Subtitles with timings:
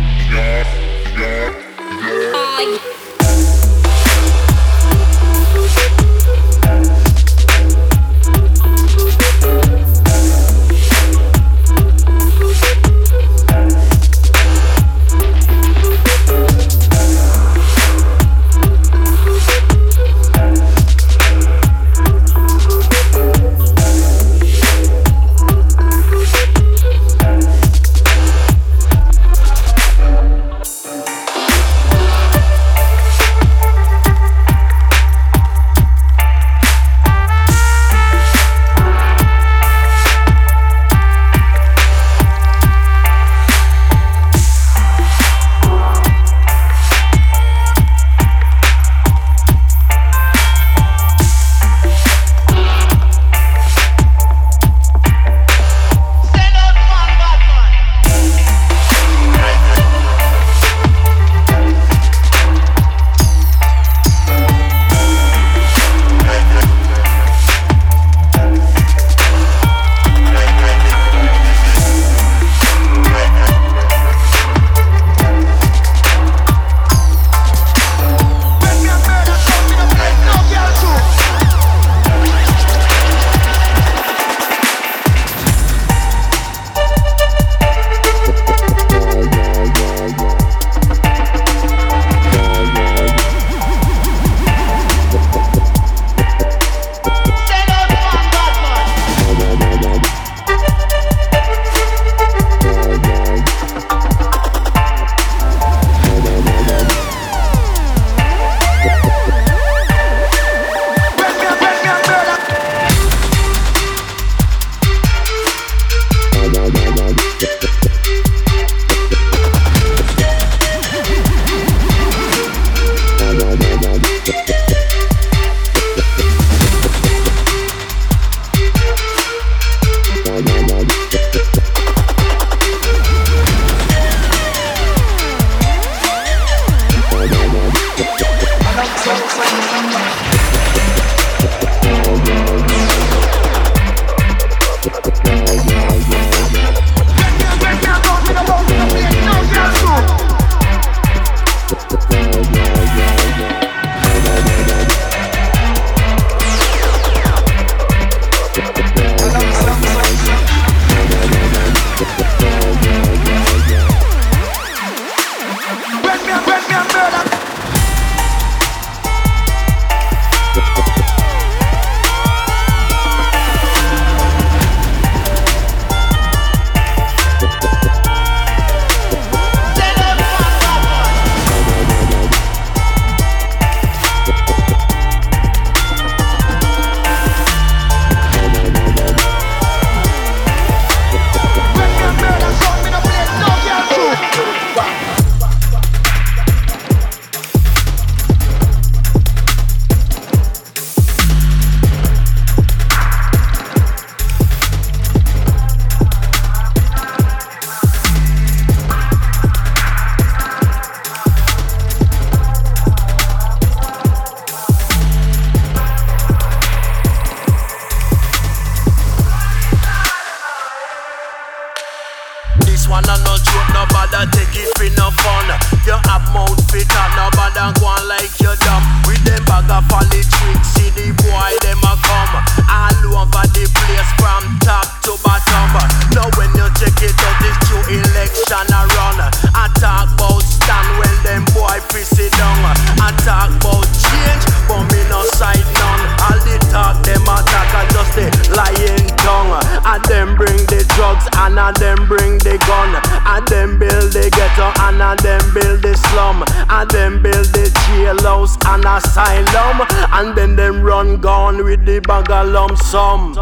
[255.11, 260.81] and then build the slum, and then build the jailhouse and asylum, and then them
[260.81, 263.33] run gone with the bag of lump sum.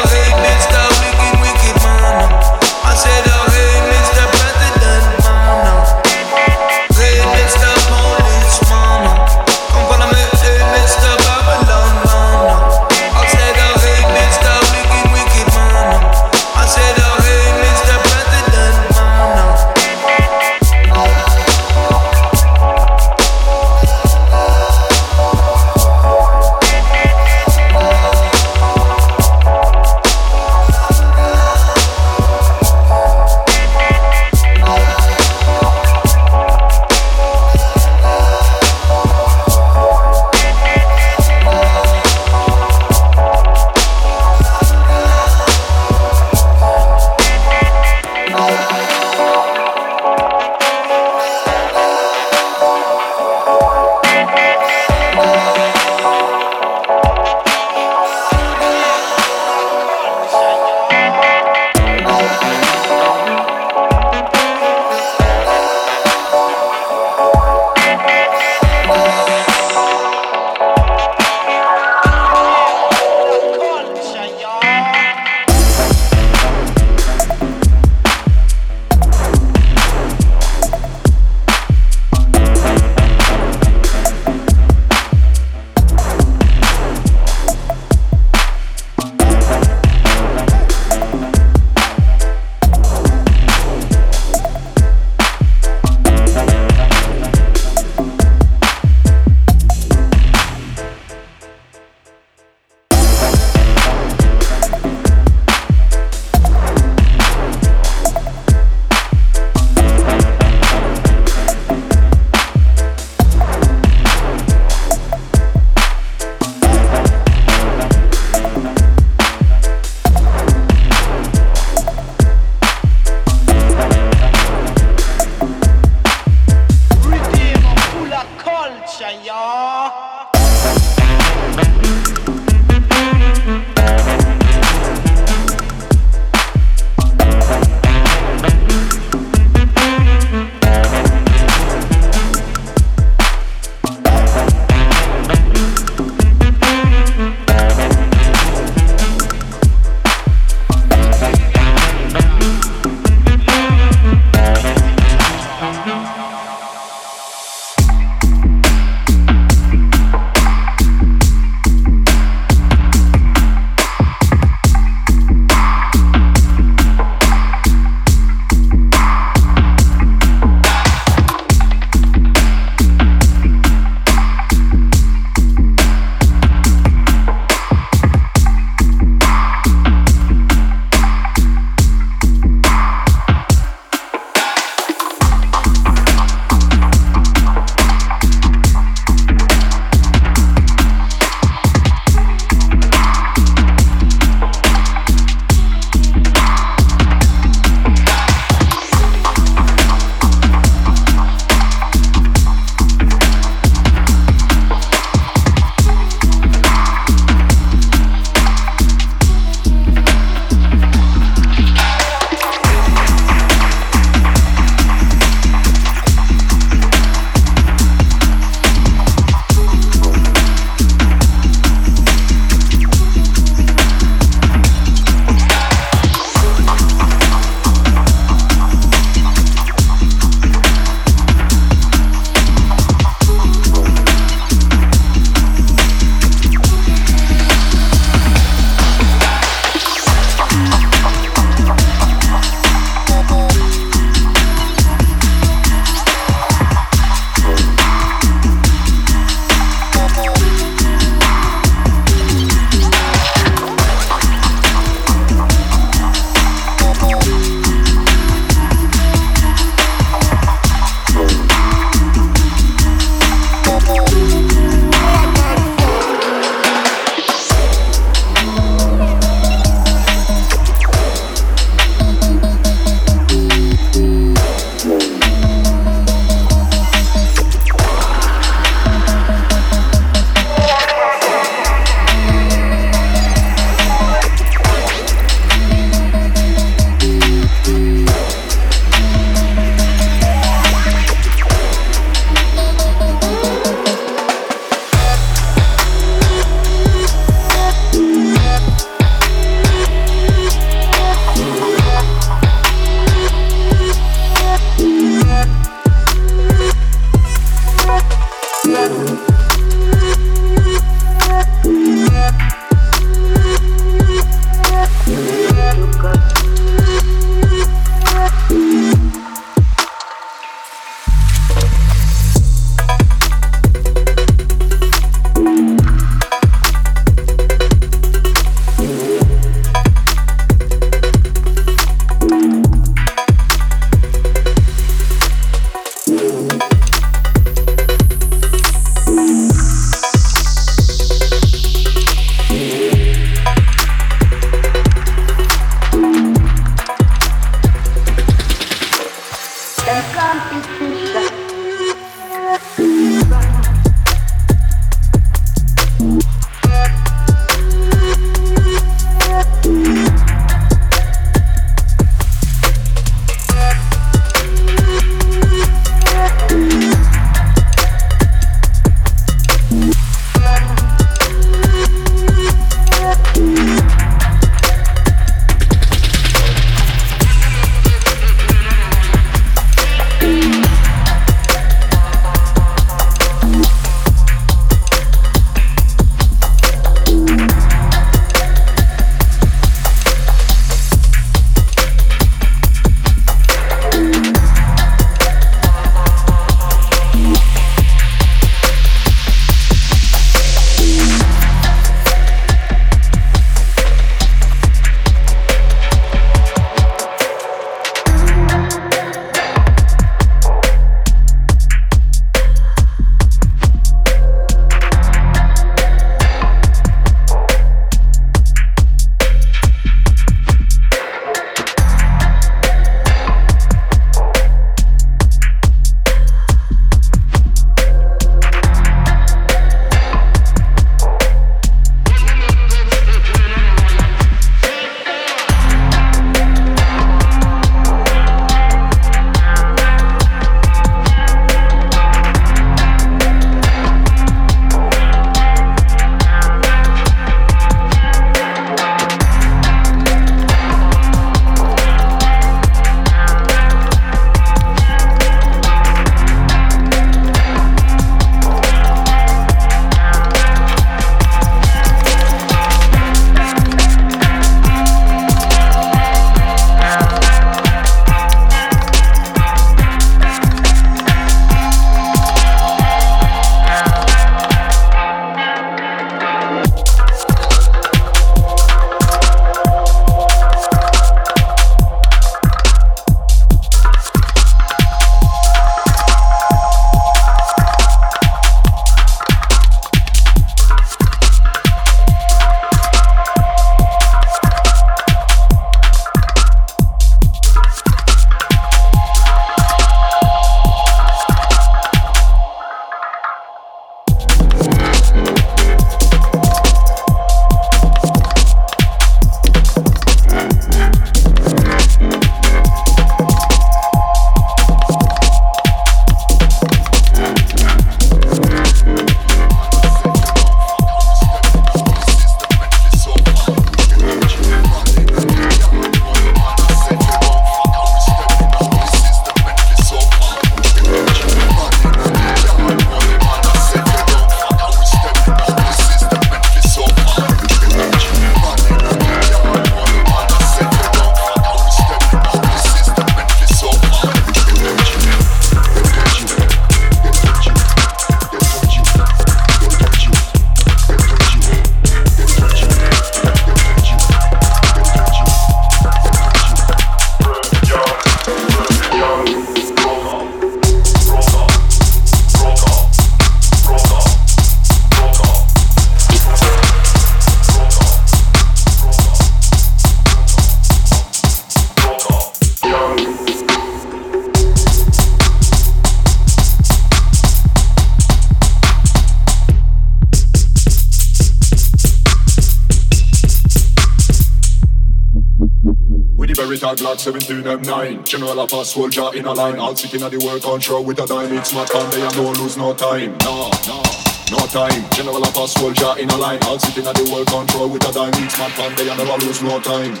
[587.04, 589.58] 17 M9 General of a soldier in a line.
[589.58, 591.36] All sitting at the work on show with a dime.
[591.36, 593.14] It's not fun, they are no lose no time.
[593.18, 593.82] No, no,
[594.30, 594.88] no time.
[594.92, 596.42] General of a soldier in a line.
[596.44, 598.24] All sitting at the work on show with a diamond.
[598.24, 600.00] It's not they are never lose no time.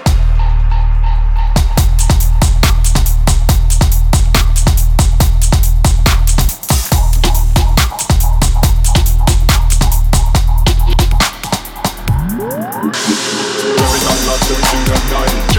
[14.44, 15.53] Seventeen and nine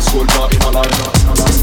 [0.00, 1.57] soul not in a line